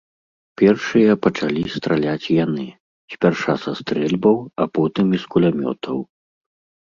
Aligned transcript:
Першыя 0.59 1.11
пачалі 1.25 1.61
страляць 1.73 2.31
яны, 2.45 2.63
спярша 3.15 3.55
са 3.65 3.71
стрэльбаў, 3.81 4.37
а 4.65 4.67
потым 4.77 5.07
і 5.19 5.19
з 5.25 5.33
кулямётаў. 5.35 5.97